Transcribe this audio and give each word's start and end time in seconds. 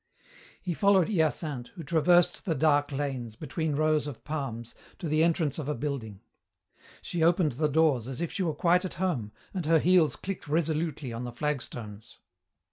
He 0.59 0.73
followed 0.73 1.09
Hyacinthe, 1.09 1.67
who 1.75 1.83
traversed 1.83 2.43
the 2.45 2.55
dark 2.55 2.91
lanes, 2.91 3.35
between 3.35 3.75
rows 3.75 4.07
of 4.07 4.23
palms, 4.23 4.73
to 4.97 5.07
the 5.07 5.23
entrance 5.23 5.59
of 5.59 5.67
a 5.67 5.75
building. 5.75 6.21
She 7.03 7.21
opened 7.21 7.51
the 7.51 7.69
doors 7.69 8.07
as 8.07 8.19
if 8.19 8.31
she 8.31 8.41
were 8.41 8.55
quite 8.55 8.83
at 8.83 8.95
home, 8.95 9.31
and 9.53 9.67
her 9.67 9.77
heels 9.77 10.15
clicked 10.15 10.47
resolutely 10.47 11.13
on 11.13 11.23
the 11.23 11.31
flagstones. 11.31 12.17